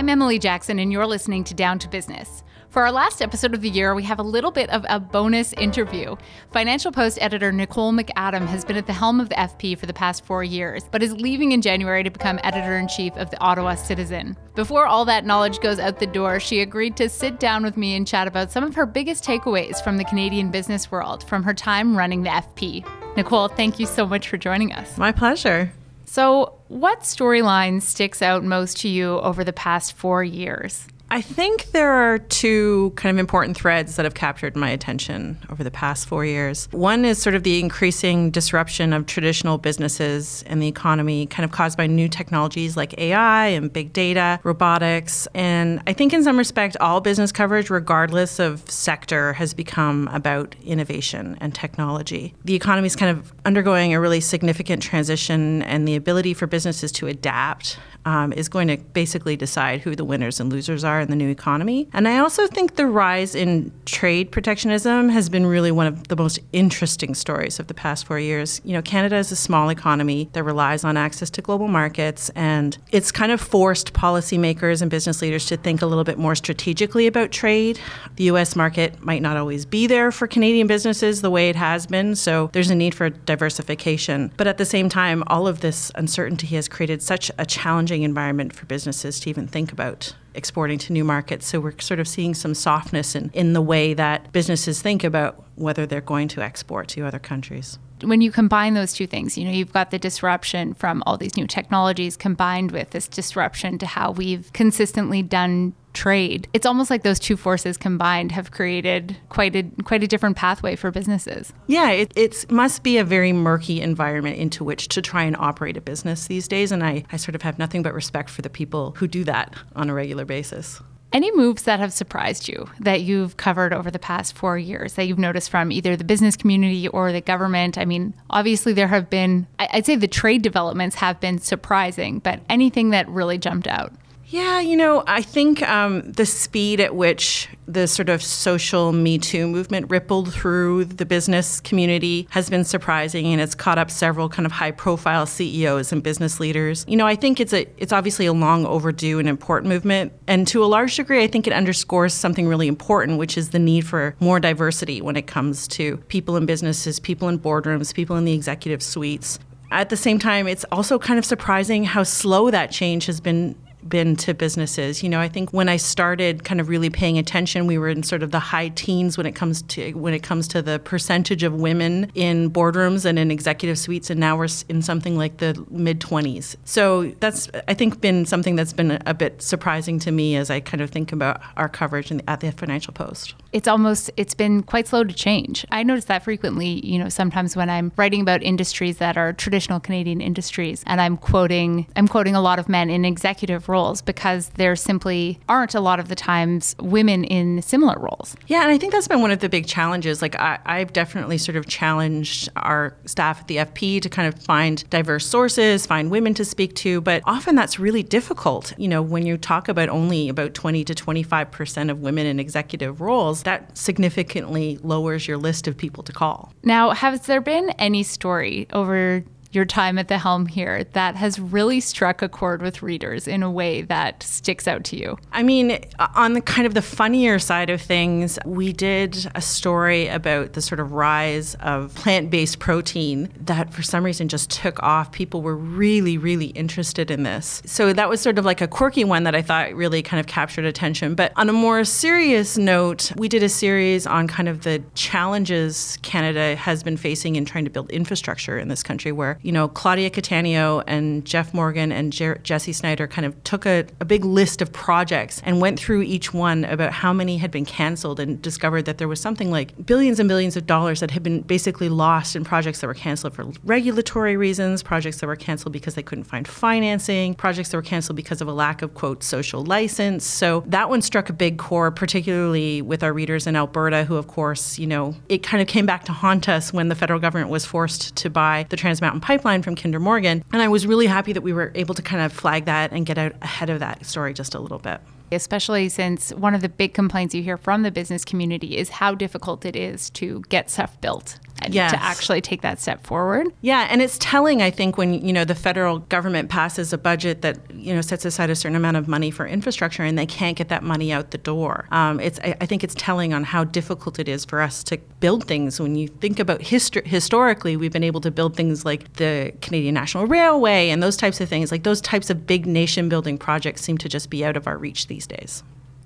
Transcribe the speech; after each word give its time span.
I'm 0.00 0.08
Emily 0.08 0.38
Jackson, 0.38 0.78
and 0.78 0.90
you're 0.90 1.06
listening 1.06 1.44
to 1.44 1.52
Down 1.52 1.78
to 1.80 1.86
Business. 1.86 2.42
For 2.70 2.80
our 2.80 2.90
last 2.90 3.20
episode 3.20 3.52
of 3.52 3.60
the 3.60 3.68
year, 3.68 3.94
we 3.94 4.02
have 4.04 4.18
a 4.18 4.22
little 4.22 4.50
bit 4.50 4.70
of 4.70 4.86
a 4.88 4.98
bonus 4.98 5.52
interview. 5.52 6.16
Financial 6.54 6.90
Post 6.90 7.18
editor 7.20 7.52
Nicole 7.52 7.92
MacAdam 7.92 8.46
has 8.46 8.64
been 8.64 8.78
at 8.78 8.86
the 8.86 8.94
helm 8.94 9.20
of 9.20 9.28
the 9.28 9.34
FP 9.34 9.78
for 9.78 9.84
the 9.84 9.92
past 9.92 10.24
four 10.24 10.42
years, 10.42 10.84
but 10.90 11.02
is 11.02 11.12
leaving 11.12 11.52
in 11.52 11.60
January 11.60 12.02
to 12.02 12.08
become 12.08 12.40
editor 12.42 12.78
in 12.78 12.88
chief 12.88 13.14
of 13.18 13.28
the 13.28 13.38
Ottawa 13.40 13.74
Citizen. 13.74 14.38
Before 14.54 14.86
all 14.86 15.04
that 15.04 15.26
knowledge 15.26 15.60
goes 15.60 15.78
out 15.78 15.98
the 15.98 16.06
door, 16.06 16.40
she 16.40 16.62
agreed 16.62 16.96
to 16.96 17.10
sit 17.10 17.38
down 17.38 17.62
with 17.62 17.76
me 17.76 17.94
and 17.94 18.06
chat 18.06 18.26
about 18.26 18.50
some 18.50 18.64
of 18.64 18.74
her 18.76 18.86
biggest 18.86 19.22
takeaways 19.22 19.84
from 19.84 19.98
the 19.98 20.04
Canadian 20.04 20.50
business 20.50 20.90
world 20.90 21.28
from 21.28 21.42
her 21.42 21.52
time 21.52 21.94
running 21.94 22.22
the 22.22 22.30
FP. 22.30 22.86
Nicole, 23.18 23.48
thank 23.48 23.78
you 23.78 23.84
so 23.84 24.06
much 24.06 24.30
for 24.30 24.38
joining 24.38 24.72
us. 24.72 24.96
My 24.96 25.12
pleasure. 25.12 25.74
So, 26.06 26.59
what 26.70 27.00
storyline 27.00 27.82
sticks 27.82 28.22
out 28.22 28.44
most 28.44 28.76
to 28.76 28.88
you 28.88 29.18
over 29.18 29.42
the 29.42 29.52
past 29.52 29.92
four 29.94 30.22
years? 30.22 30.86
I 31.12 31.20
think 31.20 31.72
there 31.72 31.90
are 31.90 32.18
two 32.18 32.92
kind 32.94 33.12
of 33.12 33.18
important 33.18 33.56
threads 33.56 33.96
that 33.96 34.04
have 34.04 34.14
captured 34.14 34.54
my 34.54 34.70
attention 34.70 35.38
over 35.50 35.64
the 35.64 35.70
past 35.70 36.06
four 36.06 36.24
years. 36.24 36.68
One 36.70 37.04
is 37.04 37.20
sort 37.20 37.34
of 37.34 37.42
the 37.42 37.58
increasing 37.58 38.30
disruption 38.30 38.92
of 38.92 39.06
traditional 39.06 39.58
businesses 39.58 40.44
and 40.46 40.62
the 40.62 40.68
economy, 40.68 41.26
kind 41.26 41.44
of 41.44 41.50
caused 41.50 41.76
by 41.76 41.88
new 41.88 42.08
technologies 42.08 42.76
like 42.76 42.96
AI 42.96 43.46
and 43.48 43.72
big 43.72 43.92
data, 43.92 44.38
robotics. 44.44 45.26
And 45.34 45.82
I 45.88 45.94
think, 45.94 46.12
in 46.12 46.22
some 46.22 46.38
respect, 46.38 46.76
all 46.80 47.00
business 47.00 47.32
coverage, 47.32 47.70
regardless 47.70 48.38
of 48.38 48.70
sector, 48.70 49.32
has 49.32 49.52
become 49.52 50.08
about 50.12 50.54
innovation 50.64 51.36
and 51.40 51.52
technology. 51.52 52.34
The 52.44 52.54
economy 52.54 52.86
is 52.86 52.94
kind 52.94 53.18
of 53.18 53.32
undergoing 53.44 53.94
a 53.94 54.00
really 54.00 54.20
significant 54.20 54.80
transition, 54.80 55.62
and 55.62 55.88
the 55.88 55.96
ability 55.96 56.34
for 56.34 56.46
businesses 56.46 56.92
to 56.92 57.08
adapt 57.08 57.78
um, 58.04 58.32
is 58.32 58.48
going 58.48 58.68
to 58.68 58.76
basically 58.76 59.36
decide 59.36 59.80
who 59.80 59.94
the 59.94 60.04
winners 60.04 60.40
and 60.40 60.50
losers 60.52 60.84
are 60.84 60.99
in 61.00 61.10
the 61.10 61.16
new 61.16 61.28
economy. 61.28 61.88
And 61.92 62.06
I 62.06 62.18
also 62.18 62.46
think 62.46 62.76
the 62.76 62.86
rise 62.86 63.34
in 63.34 63.72
trade 63.84 64.30
protectionism 64.30 65.08
has 65.08 65.28
been 65.28 65.46
really 65.46 65.70
one 65.70 65.86
of 65.86 66.08
the 66.08 66.16
most 66.16 66.38
interesting 66.52 67.14
stories 67.14 67.58
of 67.58 67.66
the 67.66 67.74
past 67.74 68.06
four 68.06 68.18
years. 68.18 68.60
You 68.64 68.74
know, 68.74 68.82
Canada 68.82 69.16
is 69.16 69.32
a 69.32 69.36
small 69.36 69.68
economy 69.68 70.30
that 70.32 70.42
relies 70.44 70.84
on 70.84 70.96
access 70.96 71.30
to 71.30 71.42
global 71.42 71.68
markets, 71.68 72.30
and 72.30 72.76
it's 72.90 73.10
kind 73.10 73.32
of 73.32 73.40
forced 73.40 73.92
policymakers 73.92 74.82
and 74.82 74.90
business 74.90 75.22
leaders 75.22 75.46
to 75.46 75.56
think 75.56 75.82
a 75.82 75.86
little 75.86 76.04
bit 76.04 76.18
more 76.18 76.34
strategically 76.34 77.06
about 77.06 77.30
trade. 77.30 77.80
The 78.16 78.24
US 78.24 78.56
market 78.56 79.02
might 79.02 79.22
not 79.22 79.36
always 79.36 79.64
be 79.64 79.86
there 79.86 80.12
for 80.12 80.26
Canadian 80.26 80.66
businesses 80.66 81.22
the 81.22 81.30
way 81.30 81.48
it 81.48 81.56
has 81.56 81.86
been, 81.86 82.14
so 82.16 82.50
there's 82.52 82.70
a 82.70 82.74
need 82.74 82.94
for 82.94 83.10
diversification. 83.10 84.32
But 84.36 84.46
at 84.46 84.58
the 84.58 84.64
same 84.64 84.88
time, 84.88 85.22
all 85.26 85.46
of 85.46 85.60
this 85.60 85.90
uncertainty 85.94 86.48
has 86.48 86.68
created 86.68 87.02
such 87.02 87.30
a 87.38 87.46
challenging 87.46 88.02
environment 88.02 88.52
for 88.52 88.66
businesses 88.66 89.20
to 89.20 89.30
even 89.30 89.46
think 89.46 89.72
about 89.72 90.14
exporting 90.34 90.78
to 90.78 90.92
new 90.92 91.04
markets. 91.04 91.46
So 91.46 91.60
we're 91.60 91.78
sort 91.78 92.00
of 92.00 92.08
seeing 92.08 92.34
some 92.34 92.54
softness 92.54 93.14
in, 93.14 93.30
in 93.32 93.52
the 93.52 93.62
way 93.62 93.94
that 93.94 94.32
businesses 94.32 94.80
think 94.82 95.04
about 95.04 95.44
whether 95.56 95.86
they're 95.86 96.00
going 96.00 96.28
to 96.28 96.42
export 96.42 96.88
to 96.88 97.06
other 97.06 97.18
countries 97.18 97.78
when 98.02 98.20
you 98.20 98.30
combine 98.30 98.74
those 98.74 98.92
two 98.92 99.06
things, 99.06 99.36
you 99.36 99.44
know, 99.44 99.50
you've 99.50 99.72
got 99.72 99.90
the 99.90 99.98
disruption 99.98 100.74
from 100.74 101.02
all 101.06 101.16
these 101.16 101.36
new 101.36 101.46
technologies 101.46 102.16
combined 102.16 102.70
with 102.72 102.90
this 102.90 103.08
disruption 103.08 103.78
to 103.78 103.86
how 103.86 104.12
we've 104.12 104.52
consistently 104.52 105.22
done 105.22 105.74
trade. 105.92 106.48
It's 106.52 106.66
almost 106.66 106.90
like 106.90 107.02
those 107.02 107.18
two 107.18 107.36
forces 107.36 107.76
combined 107.76 108.32
have 108.32 108.50
created 108.50 109.16
quite 109.28 109.56
a 109.56 109.64
quite 109.84 110.02
a 110.02 110.06
different 110.06 110.36
pathway 110.36 110.76
for 110.76 110.90
businesses. 110.90 111.52
Yeah, 111.66 111.90
it 111.90 112.12
it's, 112.14 112.48
must 112.50 112.82
be 112.82 112.98
a 112.98 113.04
very 113.04 113.32
murky 113.32 113.80
environment 113.80 114.36
into 114.36 114.62
which 114.62 114.88
to 114.88 115.02
try 115.02 115.24
and 115.24 115.36
operate 115.36 115.76
a 115.76 115.80
business 115.80 116.26
these 116.26 116.46
days. 116.46 116.72
And 116.72 116.84
I, 116.84 117.04
I 117.10 117.16
sort 117.16 117.34
of 117.34 117.42
have 117.42 117.58
nothing 117.58 117.82
but 117.82 117.94
respect 117.94 118.30
for 118.30 118.42
the 118.42 118.50
people 118.50 118.92
who 118.98 119.08
do 119.08 119.24
that 119.24 119.54
on 119.74 119.90
a 119.90 119.94
regular 119.94 120.24
basis. 120.24 120.80
Any 121.12 121.34
moves 121.34 121.64
that 121.64 121.80
have 121.80 121.92
surprised 121.92 122.48
you 122.48 122.70
that 122.78 123.00
you've 123.00 123.36
covered 123.36 123.72
over 123.72 123.90
the 123.90 123.98
past 123.98 124.36
four 124.36 124.56
years 124.56 124.94
that 124.94 125.06
you've 125.06 125.18
noticed 125.18 125.50
from 125.50 125.72
either 125.72 125.96
the 125.96 126.04
business 126.04 126.36
community 126.36 126.86
or 126.86 127.10
the 127.10 127.20
government? 127.20 127.78
I 127.78 127.84
mean, 127.84 128.14
obviously, 128.30 128.72
there 128.72 128.86
have 128.86 129.10
been, 129.10 129.48
I'd 129.58 129.86
say 129.86 129.96
the 129.96 130.06
trade 130.06 130.42
developments 130.42 130.96
have 130.96 131.18
been 131.18 131.38
surprising, 131.38 132.20
but 132.20 132.40
anything 132.48 132.90
that 132.90 133.08
really 133.08 133.38
jumped 133.38 133.66
out? 133.66 133.92
Yeah, 134.30 134.60
you 134.60 134.76
know, 134.76 135.02
I 135.08 135.22
think 135.22 135.60
um, 135.68 136.12
the 136.12 136.24
speed 136.24 136.78
at 136.78 136.94
which 136.94 137.48
the 137.66 137.88
sort 137.88 138.08
of 138.08 138.22
social 138.22 138.92
Me 138.92 139.18
Too 139.18 139.48
movement 139.48 139.90
rippled 139.90 140.32
through 140.32 140.84
the 140.84 141.04
business 141.04 141.60
community 141.60 142.28
has 142.30 142.48
been 142.48 142.62
surprising, 142.62 143.26
and 143.26 143.40
it's 143.40 143.56
caught 143.56 143.76
up 143.76 143.90
several 143.90 144.28
kind 144.28 144.46
of 144.46 144.52
high-profile 144.52 145.26
CEOs 145.26 145.90
and 145.90 146.00
business 146.00 146.38
leaders. 146.38 146.84
You 146.86 146.96
know, 146.96 147.08
I 147.08 147.16
think 147.16 147.40
it's 147.40 147.52
a 147.52 147.66
it's 147.76 147.92
obviously 147.92 148.26
a 148.26 148.32
long 148.32 148.64
overdue 148.66 149.18
and 149.18 149.28
important 149.28 149.68
movement, 149.68 150.12
and 150.28 150.46
to 150.46 150.62
a 150.62 150.66
large 150.66 150.94
degree, 150.94 151.24
I 151.24 151.26
think 151.26 151.48
it 151.48 151.52
underscores 151.52 152.14
something 152.14 152.46
really 152.46 152.68
important, 152.68 153.18
which 153.18 153.36
is 153.36 153.50
the 153.50 153.58
need 153.58 153.84
for 153.84 154.14
more 154.20 154.38
diversity 154.38 155.02
when 155.02 155.16
it 155.16 155.26
comes 155.26 155.66
to 155.68 155.96
people 156.06 156.36
in 156.36 156.46
businesses, 156.46 157.00
people 157.00 157.28
in 157.28 157.40
boardrooms, 157.40 157.92
people 157.92 158.14
in 158.14 158.24
the 158.24 158.32
executive 158.32 158.80
suites. 158.80 159.40
At 159.72 159.88
the 159.88 159.96
same 159.96 160.20
time, 160.20 160.46
it's 160.46 160.64
also 160.70 161.00
kind 161.00 161.18
of 161.18 161.24
surprising 161.24 161.82
how 161.82 162.04
slow 162.04 162.52
that 162.52 162.70
change 162.70 163.06
has 163.06 163.20
been 163.20 163.56
been 163.88 164.16
to 164.16 164.34
businesses. 164.34 165.02
You 165.02 165.08
know, 165.08 165.20
I 165.20 165.28
think 165.28 165.52
when 165.52 165.68
I 165.68 165.76
started 165.76 166.44
kind 166.44 166.60
of 166.60 166.68
really 166.68 166.90
paying 166.90 167.18
attention, 167.18 167.66
we 167.66 167.78
were 167.78 167.88
in 167.88 168.02
sort 168.02 168.22
of 168.22 168.30
the 168.30 168.38
high 168.38 168.68
teens 168.68 169.16
when 169.16 169.26
it 169.26 169.32
comes 169.32 169.62
to 169.62 169.92
when 169.92 170.14
it 170.14 170.22
comes 170.22 170.48
to 170.48 170.62
the 170.62 170.78
percentage 170.78 171.42
of 171.42 171.54
women 171.54 172.10
in 172.14 172.50
boardrooms 172.50 173.04
and 173.04 173.18
in 173.18 173.30
executive 173.30 173.78
suites, 173.78 174.10
and 174.10 174.20
now 174.20 174.36
we're 174.36 174.48
in 174.68 174.82
something 174.82 175.16
like 175.16 175.38
the 175.38 175.64
mid 175.70 176.00
20s. 176.00 176.56
So 176.64 177.12
that's 177.20 177.48
I 177.68 177.74
think 177.74 178.00
been 178.00 178.26
something 178.26 178.56
that's 178.56 178.72
been 178.72 179.00
a, 179.06 179.14
bit 179.20 179.42
surprising 179.42 179.98
to 179.98 180.10
me 180.10 180.36
as 180.36 180.50
I 180.50 180.60
kind 180.60 180.80
of 180.80 180.88
think 180.88 181.12
about 181.12 181.42
our 181.56 181.68
coverage 181.68 182.10
in, 182.10 182.22
at 182.26 182.40
the 182.40 182.50
Financial 182.52 182.92
Post. 182.92 183.34
It's 183.52 183.68
almost 183.68 184.10
it's 184.16 184.34
been 184.34 184.62
quite 184.62 184.88
slow 184.88 185.04
to 185.04 185.12
change. 185.12 185.66
I 185.70 185.82
notice 185.82 186.06
that 186.06 186.24
frequently. 186.24 186.84
You 186.86 186.98
know, 186.98 187.08
sometimes 187.08 187.56
when 187.56 187.68
I'm 187.68 187.92
writing 187.96 188.20
about 188.20 188.42
industries 188.42 188.98
that 188.98 189.16
are 189.16 189.32
traditional 189.32 189.80
Canadian 189.80 190.20
industries, 190.20 190.82
and 190.86 191.00
I'm 191.00 191.16
quoting 191.16 191.86
I'm 191.96 192.08
quoting 192.08 192.34
a 192.34 192.40
lot 192.40 192.58
of 192.58 192.68
men 192.68 192.90
in 192.90 193.04
executive 193.04 193.68
roles 193.70 194.02
because 194.02 194.48
there 194.50 194.76
simply 194.76 195.38
aren't 195.48 195.74
a 195.74 195.80
lot 195.80 196.00
of 196.00 196.08
the 196.08 196.14
times 196.14 196.74
women 196.80 197.24
in 197.24 197.62
similar 197.62 197.98
roles. 197.98 198.36
Yeah, 198.48 198.62
and 198.62 198.70
I 198.70 198.76
think 198.76 198.92
that's 198.92 199.08
been 199.08 199.22
one 199.22 199.30
of 199.30 199.38
the 199.38 199.48
big 199.48 199.66
challenges. 199.66 200.20
Like 200.20 200.34
I, 200.36 200.58
I've 200.66 200.92
definitely 200.92 201.38
sort 201.38 201.56
of 201.56 201.66
challenged 201.66 202.48
our 202.56 202.94
staff 203.06 203.40
at 203.40 203.48
the 203.48 203.56
FP 203.56 204.02
to 204.02 204.08
kind 204.08 204.32
of 204.32 204.42
find 204.42 204.88
diverse 204.90 205.26
sources, 205.26 205.86
find 205.86 206.10
women 206.10 206.34
to 206.34 206.44
speak 206.44 206.74
to, 206.76 207.00
but 207.00 207.22
often 207.24 207.54
that's 207.54 207.78
really 207.78 208.02
difficult. 208.02 208.74
You 208.76 208.88
know, 208.88 209.00
when 209.00 209.24
you 209.24 209.38
talk 209.38 209.68
about 209.68 209.88
only 209.88 210.28
about 210.28 210.52
20 210.54 210.84
to 210.84 210.94
25 210.94 211.50
percent 211.50 211.90
of 211.90 212.00
women 212.00 212.26
in 212.26 212.40
executive 212.40 213.00
roles, 213.00 213.44
that 213.44 213.76
significantly 213.78 214.78
lowers 214.82 215.28
your 215.28 215.38
list 215.38 215.68
of 215.68 215.76
people 215.76 216.02
to 216.02 216.12
call. 216.12 216.52
Now, 216.64 216.90
has 216.90 217.22
there 217.22 217.40
been 217.40 217.70
any 217.78 218.02
story 218.02 218.66
over 218.72 219.24
your 219.52 219.64
time 219.64 219.98
at 219.98 220.08
the 220.08 220.18
helm 220.18 220.46
here 220.46 220.84
that 220.84 221.16
has 221.16 221.40
really 221.40 221.80
struck 221.80 222.22
a 222.22 222.28
chord 222.28 222.62
with 222.62 222.82
readers 222.82 223.26
in 223.26 223.42
a 223.42 223.50
way 223.50 223.82
that 223.82 224.22
sticks 224.22 224.68
out 224.68 224.84
to 224.84 224.96
you? 224.96 225.18
I 225.32 225.42
mean, 225.42 225.84
on 226.14 226.34
the 226.34 226.40
kind 226.40 226.66
of 226.66 226.74
the 226.74 226.82
funnier 226.82 227.38
side 227.38 227.70
of 227.70 227.80
things, 227.80 228.38
we 228.44 228.72
did 228.72 229.30
a 229.34 229.40
story 229.40 230.08
about 230.08 230.52
the 230.52 230.62
sort 230.62 230.80
of 230.80 230.92
rise 230.92 231.56
of 231.56 231.94
plant 231.94 232.30
based 232.30 232.58
protein 232.58 233.28
that 233.40 233.72
for 233.72 233.82
some 233.82 234.04
reason 234.04 234.28
just 234.28 234.50
took 234.50 234.80
off. 234.82 235.10
People 235.12 235.42
were 235.42 235.56
really, 235.56 236.16
really 236.16 236.46
interested 236.48 237.10
in 237.10 237.24
this. 237.24 237.62
So 237.66 237.92
that 237.92 238.08
was 238.08 238.20
sort 238.20 238.38
of 238.38 238.44
like 238.44 238.60
a 238.60 238.68
quirky 238.68 239.04
one 239.04 239.24
that 239.24 239.34
I 239.34 239.42
thought 239.42 239.74
really 239.74 240.02
kind 240.02 240.20
of 240.20 240.26
captured 240.26 240.64
attention. 240.64 241.14
But 241.14 241.32
on 241.36 241.48
a 241.48 241.52
more 241.52 241.84
serious 241.84 242.56
note, 242.56 243.12
we 243.16 243.28
did 243.28 243.42
a 243.42 243.48
series 243.48 244.06
on 244.06 244.28
kind 244.28 244.48
of 244.48 244.62
the 244.62 244.82
challenges 244.94 245.98
Canada 246.02 246.54
has 246.56 246.82
been 246.82 246.96
facing 246.96 247.36
in 247.36 247.44
trying 247.44 247.64
to 247.64 247.70
build 247.70 247.90
infrastructure 247.90 248.58
in 248.58 248.68
this 248.68 248.82
country 248.82 249.12
where 249.12 249.39
you 249.42 249.52
know, 249.52 249.68
Claudia 249.68 250.10
Cattaneo 250.10 250.82
and 250.86 251.24
Jeff 251.24 251.54
Morgan 251.54 251.92
and 251.92 252.12
Jer- 252.12 252.40
Jesse 252.42 252.72
Snyder 252.72 253.06
kind 253.06 253.26
of 253.26 253.42
took 253.44 253.66
a, 253.66 253.86
a 254.00 254.04
big 254.04 254.24
list 254.24 254.60
of 254.60 254.72
projects 254.72 255.40
and 255.44 255.60
went 255.60 255.78
through 255.78 256.02
each 256.02 256.34
one 256.34 256.64
about 256.64 256.92
how 256.92 257.12
many 257.12 257.38
had 257.38 257.50
been 257.50 257.64
canceled 257.64 258.20
and 258.20 258.40
discovered 258.42 258.84
that 258.84 258.98
there 258.98 259.08
was 259.08 259.20
something 259.20 259.50
like 259.50 259.86
billions 259.86 260.20
and 260.20 260.28
billions 260.28 260.56
of 260.56 260.66
dollars 260.66 261.00
that 261.00 261.10
had 261.10 261.22
been 261.22 261.40
basically 261.42 261.88
lost 261.88 262.36
in 262.36 262.44
projects 262.44 262.80
that 262.80 262.86
were 262.86 262.94
canceled 262.94 263.34
for 263.34 263.46
regulatory 263.64 264.36
reasons, 264.36 264.82
projects 264.82 265.18
that 265.20 265.26
were 265.26 265.36
canceled 265.36 265.72
because 265.72 265.94
they 265.94 266.02
couldn't 266.02 266.24
find 266.24 266.46
financing, 266.46 267.34
projects 267.34 267.70
that 267.70 267.76
were 267.76 267.82
canceled 267.82 268.16
because 268.16 268.40
of 268.40 268.48
a 268.48 268.52
lack 268.52 268.82
of, 268.82 268.94
quote, 268.94 269.22
social 269.22 269.64
license. 269.64 270.24
So 270.24 270.64
that 270.66 270.88
one 270.88 271.02
struck 271.02 271.30
a 271.30 271.32
big 271.32 271.58
chord, 271.58 271.96
particularly 271.96 272.82
with 272.82 273.02
our 273.02 273.12
readers 273.12 273.46
in 273.46 273.56
Alberta, 273.56 274.04
who, 274.04 274.16
of 274.16 274.26
course, 274.26 274.78
you 274.78 274.86
know, 274.86 275.14
it 275.28 275.42
kind 275.42 275.60
of 275.62 275.68
came 275.68 275.86
back 275.86 276.04
to 276.04 276.12
haunt 276.12 276.48
us 276.48 276.72
when 276.72 276.88
the 276.88 276.94
federal 276.94 277.18
government 277.20 277.50
was 277.50 277.64
forced 277.64 278.14
to 278.16 278.30
buy 278.30 278.66
the 278.68 278.76
Trans 278.76 279.00
Mountain 279.00 279.20
Pipeline 279.30 279.62
from 279.62 279.76
Kinder 279.76 280.00
Morgan. 280.00 280.42
And 280.52 280.60
I 280.60 280.66
was 280.66 280.88
really 280.88 281.06
happy 281.06 281.32
that 281.32 281.42
we 281.42 281.52
were 281.52 281.70
able 281.76 281.94
to 281.94 282.02
kind 282.02 282.20
of 282.20 282.32
flag 282.32 282.64
that 282.64 282.90
and 282.90 283.06
get 283.06 283.16
out 283.16 283.32
ahead 283.42 283.70
of 283.70 283.78
that 283.78 284.04
story 284.04 284.34
just 284.34 284.56
a 284.56 284.58
little 284.58 284.80
bit 284.80 285.00
especially 285.32 285.88
since 285.88 286.30
one 286.34 286.56
of 286.56 286.60
the 286.60 286.68
big 286.68 286.92
complaints 286.92 287.32
you 287.32 287.40
hear 287.40 287.56
from 287.56 287.82
the 287.82 287.90
business 287.92 288.24
community 288.24 288.76
is 288.76 288.88
how 288.88 289.14
difficult 289.14 289.64
it 289.64 289.76
is 289.76 290.10
to 290.10 290.42
get 290.48 290.68
stuff 290.68 291.00
built 291.00 291.38
yes. 291.68 291.92
to 291.92 292.02
actually 292.02 292.40
take 292.40 292.62
that 292.62 292.80
step 292.80 293.06
forward. 293.06 293.48
Yeah, 293.60 293.86
and 293.90 294.02
it's 294.02 294.18
telling 294.18 294.62
I 294.62 294.70
think 294.70 294.96
when 294.96 295.14
you 295.14 295.32
know 295.32 295.44
the 295.44 295.54
federal 295.54 295.98
government 295.98 296.48
passes 296.48 296.92
a 296.92 296.98
budget 296.98 297.42
that 297.42 297.58
you 297.74 297.94
know 297.94 298.00
sets 298.00 298.24
aside 298.24 298.50
a 298.50 298.56
certain 298.56 298.76
amount 298.76 298.96
of 298.96 299.08
money 299.08 299.30
for 299.30 299.46
infrastructure 299.46 300.02
and 300.02 300.18
they 300.18 300.26
can't 300.26 300.56
get 300.56 300.68
that 300.68 300.82
money 300.82 301.12
out 301.12 301.30
the 301.30 301.38
door. 301.38 301.86
Um, 301.90 302.20
it's 302.20 302.38
I, 302.40 302.56
I, 302.60 302.66
think 302.66 302.84
it's 302.84 302.94
telling 302.94 303.34
on 303.34 303.44
how 303.44 303.64
difficult 303.64 304.18
it 304.18 304.28
is 304.28 304.44
for 304.44 304.60
us 304.60 304.82
to 304.84 304.98
build 305.20 305.46
things. 305.46 305.80
When 305.80 305.96
you 305.96 306.08
think 306.08 306.38
about 306.38 306.62
history, 306.62 307.02
historically, 307.04 307.76
we've 307.76 307.92
been 307.92 308.04
able 308.04 308.20
to 308.22 308.30
build 308.30 308.56
things 308.56 308.84
like 308.84 309.14
the 309.14 309.52
Canadian 309.60 309.94
National 309.94 310.26
Railway 310.26 310.90
and 310.90 311.02
those 311.02 311.16
types 311.16 311.40
of 311.40 311.48
things. 311.48 311.70
Like 311.70 311.82
those 311.82 312.00
types 312.00 312.30
of 312.30 312.46
big 312.46 312.66
nation 312.66 313.08
building 313.08 313.38
projects 313.38 313.82
seem 313.82 313.98
to 313.98 314.08
just 314.08 314.30
be 314.30 314.44
out 314.44 314.56
of 314.56 314.66
our 314.66 314.78
reach 314.78 315.06
these 315.08 315.26
days 315.26 315.62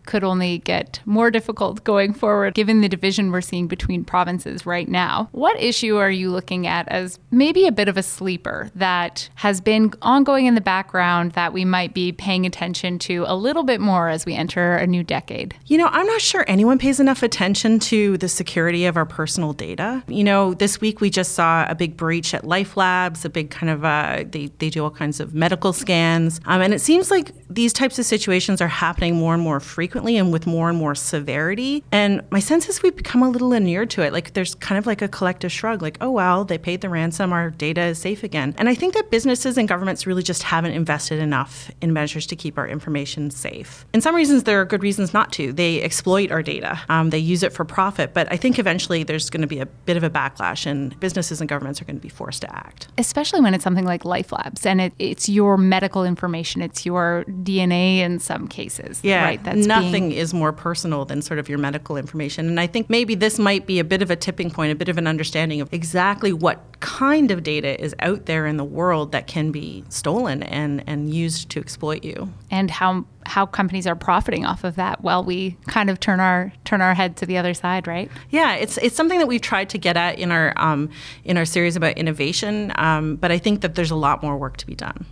could 0.06 0.24
only 0.24 0.58
get 0.58 1.00
more 1.04 1.30
difficult 1.30 1.84
going 1.84 2.12
forward 2.12 2.54
given 2.54 2.80
the 2.80 2.88
division 2.88 3.30
we're 3.30 3.40
seeing 3.40 3.66
between 3.66 4.04
provinces 4.04 4.66
right 4.66 4.88
now. 4.88 5.28
What 5.32 5.60
issue 5.60 5.96
are 5.96 6.10
you 6.10 6.30
looking 6.30 6.66
at 6.66 6.86
as 6.88 7.18
maybe 7.30 7.66
a 7.66 7.72
bit 7.72 7.88
of 7.88 7.96
a 7.96 8.02
sleeper 8.02 8.70
that 8.74 9.28
has 9.36 9.60
been 9.60 9.92
ongoing 10.02 10.46
in 10.46 10.54
the 10.54 10.60
background 10.60 11.32
that 11.32 11.52
we 11.52 11.64
might 11.64 11.94
be 11.94 12.12
paying 12.12 12.46
attention 12.46 12.98
to 13.00 13.24
a 13.26 13.36
little 13.36 13.64
bit 13.64 13.80
more 13.80 14.08
as 14.08 14.26
we 14.26 14.34
enter 14.34 14.76
a 14.76 14.86
new 14.86 15.02
decade? 15.02 15.54
You 15.66 15.78
know, 15.78 15.88
I'm 15.90 16.06
not 16.06 16.20
sure 16.20 16.44
anyone 16.46 16.78
pays 16.78 17.00
enough 17.00 17.22
attention 17.22 17.78
to 17.80 18.18
the 18.18 18.28
security 18.28 18.86
of 18.86 18.96
our 18.96 19.06
personal 19.06 19.52
data. 19.52 20.02
You 20.06 20.24
know, 20.24 20.54
this 20.54 20.80
week 20.80 21.00
we 21.00 21.10
just 21.10 21.32
saw 21.32 21.66
a 21.68 21.74
big 21.74 21.96
breach 21.96 22.34
at 22.34 22.42
LifeLabs, 22.42 23.24
a 23.24 23.28
big 23.28 23.50
kind 23.50 23.70
of, 23.70 23.84
uh, 23.84 24.24
they, 24.26 24.50
they 24.58 24.70
do 24.70 24.84
all 24.84 24.90
kinds 24.90 25.20
of 25.20 25.34
medical 25.34 25.72
scans. 25.72 26.40
Um, 26.44 26.60
and 26.60 26.74
it 26.74 26.80
seems 26.80 27.10
like 27.10 27.32
these 27.48 27.72
types 27.72 27.98
of 27.98 28.04
situations 28.04 28.60
are 28.60 28.68
happening 28.68 29.16
more 29.16 29.34
and 29.34 29.42
more 29.42 29.60
frequently 29.60 29.93
frequently 29.94 30.18
and 30.18 30.32
with 30.32 30.44
more 30.44 30.68
and 30.68 30.76
more 30.76 30.96
severity. 30.96 31.84
And 31.92 32.20
my 32.32 32.40
sense 32.40 32.68
is 32.68 32.82
we've 32.82 32.96
become 32.96 33.22
a 33.22 33.30
little 33.30 33.52
inured 33.52 33.90
to 33.90 34.02
it. 34.02 34.12
Like 34.12 34.32
there's 34.32 34.56
kind 34.56 34.76
of 34.76 34.88
like 34.88 35.02
a 35.02 35.06
collective 35.06 35.52
shrug, 35.52 35.82
like, 35.82 35.98
oh, 36.00 36.10
well, 36.10 36.44
they 36.44 36.58
paid 36.58 36.80
the 36.80 36.88
ransom, 36.88 37.32
our 37.32 37.50
data 37.50 37.82
is 37.82 38.00
safe 38.00 38.24
again. 38.24 38.56
And 38.58 38.68
I 38.68 38.74
think 38.74 38.94
that 38.94 39.12
businesses 39.12 39.56
and 39.56 39.68
governments 39.68 40.04
really 40.04 40.24
just 40.24 40.42
haven't 40.42 40.72
invested 40.72 41.20
enough 41.20 41.70
in 41.80 41.92
measures 41.92 42.26
to 42.26 42.34
keep 42.34 42.58
our 42.58 42.66
information 42.66 43.30
safe. 43.30 43.86
In 43.94 44.00
some 44.00 44.16
reasons, 44.16 44.42
there 44.42 44.60
are 44.60 44.64
good 44.64 44.82
reasons 44.82 45.14
not 45.14 45.30
to. 45.34 45.52
They 45.52 45.80
exploit 45.80 46.32
our 46.32 46.42
data, 46.42 46.80
um, 46.88 47.10
they 47.10 47.18
use 47.18 47.44
it 47.44 47.52
for 47.52 47.64
profit. 47.64 48.14
But 48.14 48.26
I 48.32 48.36
think 48.36 48.58
eventually 48.58 49.04
there's 49.04 49.30
going 49.30 49.42
to 49.42 49.46
be 49.46 49.60
a 49.60 49.66
bit 49.66 49.96
of 49.96 50.02
a 50.02 50.10
backlash, 50.10 50.66
and 50.66 50.98
businesses 50.98 51.40
and 51.40 51.48
governments 51.48 51.80
are 51.80 51.84
going 51.84 51.98
to 51.98 52.02
be 52.02 52.08
forced 52.08 52.40
to 52.40 52.52
act. 52.52 52.88
Especially 52.98 53.40
when 53.40 53.54
it's 53.54 53.62
something 53.62 53.84
like 53.84 54.02
LifeLabs 54.02 54.66
and 54.66 54.80
it, 54.80 54.92
it's 54.98 55.28
your 55.28 55.56
medical 55.56 56.04
information, 56.04 56.62
it's 56.62 56.84
your 56.84 57.24
DNA 57.28 57.98
in 57.98 58.18
some 58.18 58.48
cases. 58.48 58.98
Yeah, 59.04 59.22
right. 59.22 59.44
That's 59.44 59.68
nothing 59.68 59.83
being... 59.92 60.12
is 60.12 60.34
more 60.34 60.52
personal 60.52 61.04
than 61.04 61.22
sort 61.22 61.38
of 61.38 61.48
your 61.48 61.58
medical 61.58 61.96
information. 61.96 62.48
And 62.48 62.60
I 62.60 62.66
think 62.66 62.90
maybe 62.90 63.14
this 63.14 63.38
might 63.38 63.66
be 63.66 63.78
a 63.78 63.84
bit 63.84 64.02
of 64.02 64.10
a 64.10 64.16
tipping 64.16 64.50
point, 64.50 64.72
a 64.72 64.74
bit 64.74 64.88
of 64.88 64.98
an 64.98 65.06
understanding 65.06 65.60
of 65.60 65.72
exactly 65.72 66.32
what 66.32 66.80
kind 66.80 67.30
of 67.30 67.42
data 67.42 67.80
is 67.82 67.94
out 68.00 68.26
there 68.26 68.46
in 68.46 68.56
the 68.56 68.64
world 68.64 69.12
that 69.12 69.26
can 69.26 69.50
be 69.50 69.84
stolen 69.88 70.42
and, 70.42 70.84
and 70.86 71.14
used 71.14 71.50
to 71.50 71.60
exploit 71.60 72.04
you. 72.04 72.30
And 72.50 72.70
how 72.70 73.04
how 73.26 73.46
companies 73.46 73.86
are 73.86 73.96
profiting 73.96 74.44
off 74.44 74.64
of 74.64 74.76
that 74.76 75.00
while 75.02 75.24
we 75.24 75.56
kind 75.66 75.88
of 75.88 75.98
turn 75.98 76.20
our 76.20 76.52
turn 76.64 76.82
our 76.82 76.94
head 76.94 77.16
to 77.16 77.26
the 77.26 77.38
other 77.38 77.54
side, 77.54 77.86
right? 77.86 78.10
Yeah, 78.30 78.54
it's 78.54 78.76
it's 78.78 78.94
something 78.94 79.18
that 79.18 79.26
we've 79.26 79.40
tried 79.40 79.70
to 79.70 79.78
get 79.78 79.96
at 79.96 80.18
in 80.18 80.30
our 80.30 80.52
um, 80.56 80.90
in 81.24 81.38
our 81.38 81.46
series 81.46 81.74
about 81.74 81.96
innovation, 81.96 82.72
um, 82.76 83.16
but 83.16 83.32
I 83.32 83.38
think 83.38 83.62
that 83.62 83.74
there's 83.74 83.90
a 83.90 83.96
lot 83.96 84.22
more 84.22 84.36
work 84.36 84.58
to 84.58 84.66
be 84.66 84.74
done. 84.74 85.06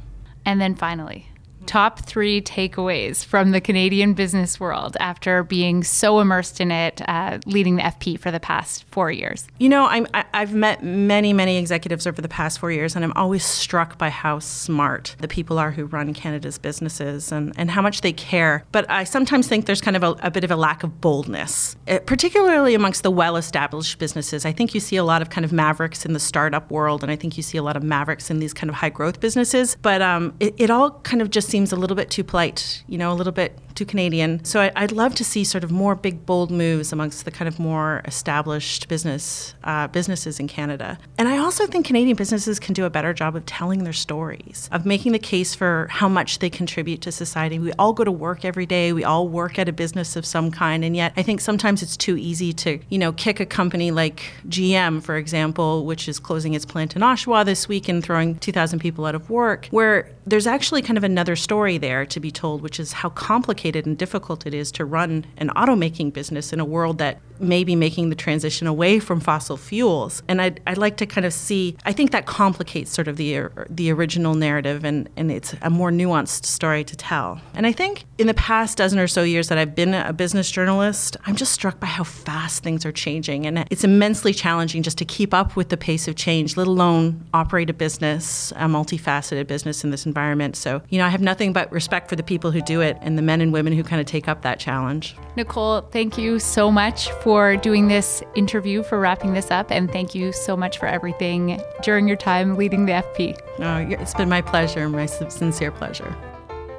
And 0.45 0.61
then 0.61 0.75
finally, 0.75 1.29
top 1.67 2.01
three 2.01 2.41
takeaways 2.41 3.25
from 3.25 3.53
the 3.53 3.61
Canadian 3.61 4.15
business 4.15 4.59
world 4.59 4.97
after 5.01 5.43
being 5.43 5.83
so 5.85 6.21
immersed 6.21 6.61
in 6.61 6.71
it, 6.71 7.01
uh, 7.09 7.39
leading 7.47 7.77
the 7.77 7.83
FP 7.83 8.19
for 8.19 8.31
the 8.31 8.41
past 8.41 8.85
four 8.85 9.11
years? 9.11 9.47
You 9.59 9.69
know, 9.69 9.87
I'm, 9.87 10.07
I, 10.15 10.25
have 10.33 10.55
met 10.55 10.83
many, 10.83 11.33
many 11.33 11.59
executives 11.59 12.07
over 12.07 12.21
the 12.21 12.29
past 12.29 12.59
four 12.59 12.71
years, 12.71 12.97
and 12.97 13.05
I'm 13.05 13.13
always 13.15 13.45
struck 13.45 13.99
by 13.99 14.11
how 14.11 14.39
smart 14.39 15.17
the 15.19 15.29
people 15.29 15.59
are 15.59 15.71
who 15.71 15.87
run 15.87 16.13
Canada's 16.15 16.59
businesses 16.59 17.33
and, 17.33 17.53
and 17.57 17.71
how 17.71 17.83
much 17.83 18.01
they 18.01 18.13
care. 18.13 18.65
But 18.73 18.91
I 18.91 19.05
sometimes 19.05 19.49
think 19.49 19.67
there's 19.67 19.81
kind 19.81 19.97
of 19.97 20.03
a, 20.03 20.17
a 20.23 20.31
bit 20.31 20.45
of 20.45 20.51
a 20.51 20.57
lack 20.57 20.83
of 20.83 21.01
boldness, 21.01 21.77
it, 21.87 22.03
uh, 22.03 22.05
particularly 22.05 22.75
amongst 22.75 23.03
the 23.03 23.11
well 23.11 23.37
established 23.37 23.99
businesses. 23.99 24.45
I 24.45 24.53
think 24.53 24.75
you 24.75 24.81
see 24.81 24.97
a 24.97 25.05
lot 25.05 25.23
of 25.23 25.31
kind 25.31 25.45
of 25.45 25.53
mavericks 25.53 26.05
in 26.05 26.13
the 26.13 26.21
startup 26.21 26.71
world, 26.71 27.03
and 27.03 27.13
I 27.13 27.17
think 27.17 27.37
you 27.37 27.43
see 27.43 27.59
a 27.59 27.63
lot 27.63 27.77
of 27.77 27.83
mavericks 27.83 28.31
in 28.31 28.39
these 28.39 28.53
kind 28.53 28.71
of 28.71 28.77
high 28.77 28.91
growth 28.91 29.21
businesses. 29.21 29.77
But 29.83 30.03
um, 30.03 30.35
it, 30.41 30.55
it 30.59 30.71
all 30.71 30.93
kind 31.01 31.23
of 31.23 31.31
just 31.31 31.52
seems 31.53 31.71
a 31.71 31.77
little 31.77 31.95
bit 31.95 32.09
too 32.09 32.25
polite, 32.25 32.83
you 32.89 32.97
know, 32.97 33.13
a 33.13 33.15
little 33.15 33.33
bit 33.33 33.59
too 33.75 33.85
Canadian. 33.85 34.45
So 34.45 34.71
I, 34.75 34.81
would 34.81 34.93
love 34.93 35.15
to 35.17 35.25
see 35.25 35.45
sort 35.45 35.65
of 35.65 35.71
more 35.71 35.95
big, 35.95 36.25
bold 36.25 36.51
moves 36.51 36.93
amongst 36.93 37.25
the 37.25 37.31
kind 37.31 37.47
of 37.47 37.59
more 37.59 38.03
established 38.07 38.89
business 38.89 39.55
uh, 39.65 39.87
businesses 39.89 40.41
in 40.41 40.49
Canada. 40.49 40.99
And 41.19 41.29
I 41.29 41.39
also 41.39 41.67
think 41.67 41.87
Canadian 41.87 42.17
businesses 42.17 42.59
can 42.59 42.75
do 42.75 42.85
a 42.85 42.91
better 42.91 43.13
job 43.13 43.37
of 43.37 43.45
telling 43.47 43.85
their 43.85 43.93
stories, 43.93 44.69
of 44.73 44.87
making 44.87 45.13
the 45.13 45.19
case 45.19 45.55
for 45.55 45.89
how 45.91 46.09
much 46.09 46.39
they 46.39 46.51
contribute 46.51 47.03
to 47.03 47.13
society. 47.13 47.59
We 47.59 47.73
all 47.79 47.93
go 47.93 48.05
to 48.05 48.13
work 48.13 48.45
every 48.45 48.67
day. 48.67 48.93
We 48.93 49.05
all 49.05 49.29
work 49.29 49.59
at 49.59 49.69
a 49.69 49.73
business 49.73 50.17
of 50.17 50.25
some 50.25 50.51
kind, 50.51 50.85
and 50.85 50.97
yet 50.97 51.13
I 51.17 51.23
think 51.23 51.41
sometimes 51.41 51.83
it's 51.83 51.97
too 51.97 52.17
easy 52.17 52.53
to, 52.55 52.79
you 52.89 52.99
know, 52.99 53.13
kick 53.13 53.41
a 53.41 53.47
company 53.47 53.91
like 53.91 54.23
GM, 54.49 55.03
for 55.03 55.17
example, 55.17 55.85
which 55.85 56.09
is 56.09 56.19
closing 56.19 56.55
its 56.55 56.65
plant 56.65 56.97
in 56.97 57.03
Oshawa 57.03 57.45
this 57.45 57.69
week 57.69 57.89
and 57.89 58.03
throwing 58.03 58.37
2,000 58.37 58.79
people 58.79 59.05
out 59.05 59.15
of 59.15 59.29
work, 59.29 59.69
where 59.71 60.11
there's 60.27 60.47
actually 60.47 60.83
kind 60.83 60.97
of 60.97 61.05
another 61.05 61.37
story 61.37 61.79
there 61.79 62.07
to 62.07 62.21
be 62.21 62.31
told, 62.31 62.63
which 62.63 62.79
is 62.79 62.93
how 62.93 63.09
complicated 63.11 63.87
and 63.87 63.99
difficult 63.99 64.47
it 64.47 64.55
is 64.55 64.71
to 64.73 64.85
run 64.85 65.25
an 65.37 65.49
automaking 65.51 66.13
business 66.13 66.53
in 66.53 66.61
a 66.61 66.65
world 66.65 66.99
that 66.99 67.21
may 67.41 67.65
be 67.65 67.75
making 67.75 68.09
the 68.09 68.15
transition 68.15 68.67
away 68.67 69.01
from 69.01 69.21
fossil 69.21 69.57
fuels. 69.57 70.23
And 70.29 70.41
I'd, 70.41 70.61
I'd 70.67 70.79
like 70.79 70.97
to 70.99 71.07
kind 71.07 71.27
of 71.27 71.33
see, 71.33 71.77
I 71.85 71.93
think 71.93 72.13
that 72.13 72.27
complicates 72.27 72.93
sort 72.93 73.09
of 73.09 73.17
the, 73.17 73.49
the 73.69 73.91
original 73.91 74.35
narrative 74.35 74.85
and, 74.85 75.09
and 75.17 75.31
it's 75.33 75.55
a 75.61 75.69
more 75.69 75.91
nuanced 75.91 76.47
story 76.47 76.85
to 76.85 76.97
tell. 76.97 77.41
And 77.55 77.67
I 77.67 77.73
think 77.73 78.05
in 78.19 78.29
the 78.29 78.35
past 78.35 78.79
dozen 78.79 78.99
or 78.99 79.09
so 79.09 79.25
years 79.25 79.49
that 79.49 79.59
I've 79.59 79.75
been 79.75 79.93
a 79.93 80.13
business 80.13 80.51
journalist, 80.51 81.17
I'm 81.27 81.35
just 81.35 81.53
struck 81.53 81.81
by 81.81 81.89
how 81.89 82.05
fast 82.05 82.63
things 82.63 82.87
are 82.87 82.93
changing. 82.93 83.47
And 83.47 83.67
it's 83.71 83.83
immensely 83.83 84.33
challenging 84.33 84.83
just 84.83 84.99
to 84.99 85.05
keep 85.05 85.35
up 85.35 85.57
with 85.57 85.69
the 85.69 85.77
pace 85.77 86.07
of 86.07 86.15
change, 86.15 86.57
let 86.57 86.69
alone 86.69 87.27
operate 87.35 87.71
a 87.71 87.75
business, 87.75 88.53
a 88.53 88.67
multifaceted 88.67 89.49
business 89.49 89.83
in 89.83 89.91
this 89.91 90.07
environment. 90.13 90.57
So, 90.57 90.83
you 90.91 90.99
know, 90.99 91.07
I 91.07 91.09
have 91.09 91.23
nothing 91.23 91.55
but 91.55 91.73
respect 91.73 92.11
for 92.11 92.17
the 92.17 92.23
people 92.23 92.51
who 92.51 92.61
do 92.61 92.83
it 92.83 92.99
and 93.01 93.17
the 93.17 93.23
men 93.23 93.41
and 93.41 93.51
women 93.51 93.73
who 93.73 93.83
kind 93.83 93.99
of 93.99 94.07
take 94.07 94.29
up 94.29 94.43
that 94.43 94.59
challenge. 94.59 95.17
Nicole, 95.37 95.81
thank 95.81 96.19
you 96.19 96.39
so 96.39 96.71
much 96.71 97.11
for 97.23 97.57
doing 97.57 97.89
this 97.89 98.23
interview, 98.35 98.83
for 98.83 99.01
wrapping 99.01 99.33
this 99.33 99.51
up, 99.51 99.71
and 99.71 99.91
thank 99.91 100.15
you 100.15 100.33
so 100.33 100.55
much 100.55 100.79
for 100.79 100.87
everything 100.87 101.61
during 101.83 102.07
your 102.07 102.19
time 102.19 102.57
leading 102.57 102.85
the 102.85 102.93
FP. 102.93 103.39
Oh, 103.61 103.79
it's 104.03 104.13
been 104.13 104.29
my 104.29 104.43
pleasure, 104.43 104.87
my 104.89 105.07
sincere 105.07 105.71
pleasure. 105.71 106.15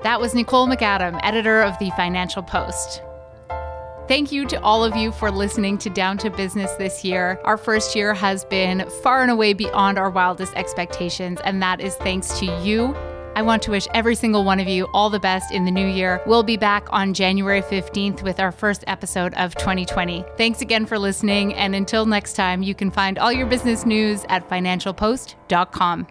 That 0.04 0.20
was 0.22 0.36
Nicole 0.36 0.68
MacAdam, 0.68 1.20
editor 1.24 1.64
of 1.64 1.80
the 1.80 1.90
Financial 1.92 2.44
Post. 2.44 3.02
Thank 4.10 4.34
you 4.34 4.46
to 4.48 4.62
all 4.62 4.84
of 4.84 4.98
you 4.98 5.14
for 5.14 5.32
listening 5.32 5.78
to 5.78 5.90
Down 5.90 6.18
to 6.18 6.30
Business 6.30 6.74
this 6.74 7.06
year. 7.06 7.40
Our 7.46 7.56
first 7.56 7.96
year 7.96 8.14
has 8.14 8.44
been 8.44 8.88
far 9.02 9.22
and 9.22 9.32
away 9.32 9.54
beyond 9.54 9.98
our 9.98 10.10
wildest 10.10 10.54
expectations, 10.56 11.40
and 11.46 11.64
that 11.64 11.80
is 11.80 11.96
thanks 11.96 12.38
to 12.40 12.46
you 12.62 12.94
I 13.36 13.42
want 13.42 13.64
to 13.64 13.72
wish 13.72 13.88
every 13.94 14.16
single 14.16 14.44
one 14.44 14.60
of 14.60 14.68
you 14.68 14.88
all 14.94 15.10
the 15.10 15.20
best 15.20 15.52
in 15.52 15.66
the 15.66 15.72
new 15.72 15.88
year. 15.88 16.22
We'll 16.26 16.44
be 16.44 16.58
back 16.58 16.88
on 16.92 17.14
January 17.14 17.62
15th 17.62 18.24
with 18.24 18.40
our 18.40 18.52
first 18.52 18.84
episode 18.88 19.34
of 19.36 19.56
2020. 19.56 20.24
Thanks 20.38 20.62
again 20.62 20.86
for 20.86 21.00
listening, 21.00 21.54
and 21.56 21.76
until 21.76 22.06
next 22.06 22.34
time, 22.34 22.62
you 22.62 22.76
can 22.76 22.92
find 22.92 23.18
all 23.18 23.32
your 23.32 23.48
business 23.48 23.86
news 23.86 24.26
at 24.30 24.48
financialpost.com. 24.50 26.08